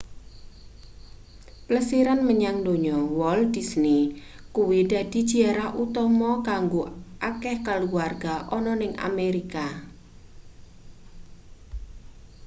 [1.67, 4.01] plesiran menyang donya walt disney
[4.55, 6.83] kuwi dadi jiarah utama kanggo
[7.29, 9.65] akeh kaluwarga ana ning amerika